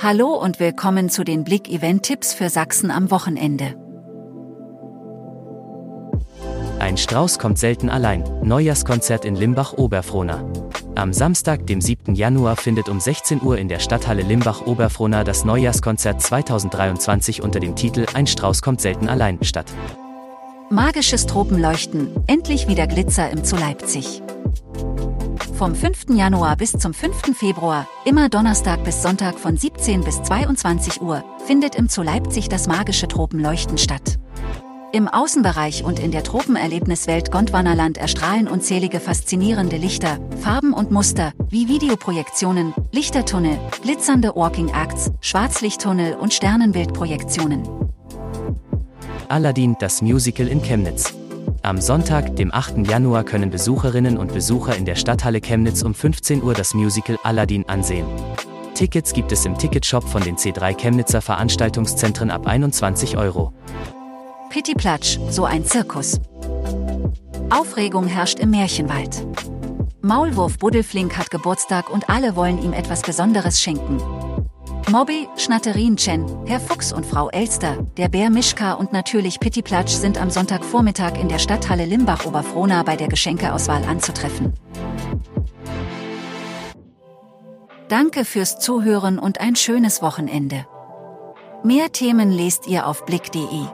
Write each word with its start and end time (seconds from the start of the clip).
Hallo 0.00 0.28
und 0.28 0.60
willkommen 0.60 1.10
zu 1.10 1.24
den 1.24 1.42
Blick-Event-Tipps 1.42 2.32
für 2.32 2.50
Sachsen 2.50 2.92
am 2.92 3.10
Wochenende. 3.10 3.74
Ein 6.78 6.96
Strauß 6.96 7.40
kommt 7.40 7.58
selten 7.58 7.90
allein. 7.90 8.22
Neujahrskonzert 8.44 9.24
in 9.24 9.34
Limbach-Oberfrohna. 9.34 10.48
Am 10.94 11.12
Samstag, 11.12 11.66
dem 11.66 11.80
7. 11.80 12.14
Januar, 12.14 12.54
findet 12.54 12.88
um 12.88 13.00
16 13.00 13.42
Uhr 13.42 13.58
in 13.58 13.66
der 13.66 13.80
Stadthalle 13.80 14.22
Limbach-Oberfrohna 14.22 15.24
das 15.24 15.44
Neujahrskonzert 15.44 16.22
2023 16.22 17.42
unter 17.42 17.58
dem 17.58 17.74
Titel 17.74 18.06
Ein 18.14 18.28
Strauß 18.28 18.62
kommt 18.62 18.80
selten 18.80 19.08
allein 19.08 19.42
statt. 19.42 19.66
Magisches 20.70 21.26
Tropenleuchten, 21.26 22.12
endlich 22.28 22.68
wieder 22.68 22.86
Glitzer 22.86 23.30
im 23.30 23.42
Zu 23.42 23.56
Leipzig. 23.56 24.22
Vom 25.58 25.74
5. 25.74 26.10
Januar 26.10 26.56
bis 26.56 26.70
zum 26.70 26.94
5. 26.94 27.36
Februar, 27.36 27.88
immer 28.04 28.28
Donnerstag 28.28 28.84
bis 28.84 29.02
Sonntag 29.02 29.40
von 29.40 29.56
17 29.56 30.04
bis 30.04 30.22
22 30.22 31.02
Uhr, 31.02 31.24
findet 31.48 31.74
im 31.74 31.88
Zoo 31.88 32.02
Leipzig 32.02 32.48
das 32.48 32.68
magische 32.68 33.08
Tropenleuchten 33.08 33.76
statt. 33.76 34.20
Im 34.92 35.08
Außenbereich 35.08 35.82
und 35.82 35.98
in 35.98 36.12
der 36.12 36.22
Tropenerlebniswelt 36.22 37.32
Gondwanaland 37.32 37.98
erstrahlen 37.98 38.46
unzählige 38.46 39.00
faszinierende 39.00 39.78
Lichter, 39.78 40.20
Farben 40.40 40.72
und 40.72 40.92
Muster, 40.92 41.32
wie 41.50 41.66
Videoprojektionen, 41.66 42.72
Lichtertunnel, 42.92 43.58
glitzernde 43.82 44.36
Walking 44.36 44.68
Acts, 44.68 45.10
Schwarzlichttunnel 45.20 46.14
und 46.14 46.32
Sternenbildprojektionen. 46.32 47.68
Aladdin, 49.28 49.74
das 49.80 50.02
Musical 50.02 50.46
in 50.46 50.62
Chemnitz. 50.62 51.12
Am 51.68 51.82
Sonntag, 51.82 52.34
dem 52.36 52.50
8. 52.50 52.88
Januar, 52.88 53.24
können 53.24 53.50
Besucherinnen 53.50 54.16
und 54.16 54.32
Besucher 54.32 54.74
in 54.74 54.86
der 54.86 54.94
Stadthalle 54.94 55.42
Chemnitz 55.42 55.82
um 55.82 55.92
15 55.92 56.42
Uhr 56.42 56.54
das 56.54 56.72
Musical 56.72 57.18
Aladdin 57.24 57.68
ansehen. 57.68 58.06
Tickets 58.72 59.12
gibt 59.12 59.32
es 59.32 59.44
im 59.44 59.58
Ticketshop 59.58 60.08
von 60.08 60.22
den 60.22 60.36
C3 60.36 60.74
Chemnitzer 60.74 61.20
Veranstaltungszentren 61.20 62.30
ab 62.30 62.46
21 62.46 63.18
Euro. 63.18 63.52
Pitti 64.48 64.72
Platsch, 64.72 65.18
so 65.28 65.44
ein 65.44 65.62
Zirkus. 65.62 66.18
Aufregung 67.50 68.06
herrscht 68.06 68.38
im 68.38 68.48
Märchenwald. 68.48 69.26
Maulwurf 70.00 70.56
Buddelflink 70.56 71.18
hat 71.18 71.30
Geburtstag 71.30 71.90
und 71.90 72.08
alle 72.08 72.34
wollen 72.34 72.62
ihm 72.62 72.72
etwas 72.72 73.02
Besonderes 73.02 73.60
schenken. 73.60 74.00
Mobby, 74.90 75.28
Schnatterin 75.36 75.98
Chen, 75.98 76.24
Herr 76.46 76.60
Fuchs 76.60 76.92
und 76.94 77.04
Frau 77.04 77.28
Elster, 77.28 77.86
der 77.98 78.08
Bär 78.08 78.30
Mischka 78.30 78.72
und 78.72 78.90
natürlich 78.90 79.38
Pitti 79.38 79.60
Platsch 79.60 79.92
sind 79.92 80.16
am 80.16 80.30
Sonntagvormittag 80.30 81.18
in 81.20 81.28
der 81.28 81.38
Stadthalle 81.38 81.84
Limbach-Oberfrohna 81.84 82.82
bei 82.84 82.96
der 82.96 83.08
Geschenkeauswahl 83.08 83.84
anzutreffen. 83.84 84.54
Danke 87.88 88.24
fürs 88.24 88.58
Zuhören 88.58 89.18
und 89.18 89.40
ein 89.40 89.56
schönes 89.56 90.00
Wochenende. 90.00 90.66
Mehr 91.62 91.92
Themen 91.92 92.30
lest 92.30 92.66
ihr 92.66 92.86
auf 92.86 93.04
blick.de. 93.04 93.66